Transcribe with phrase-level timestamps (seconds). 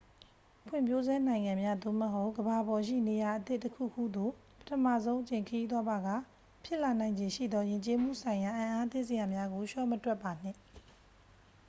[0.67, 6.07] ဖွံ့ဖြိုးဆဲနိုင်ငံများ သို့မဟုတ် ကမ္ဘာပေါ်ရှိနေရာအသစ်တခုခုသို့ ပထမဆုံးအကြိမ်ခရီးသွားပါက
[6.65, 10.57] ဖြစ်လာနိုင်ခြေရှိသော ယဉ်ကျေးမှုဆိုင်ရာအံ့အားသင့်စရာများကို လျှော့မတွက်ပါနှင့်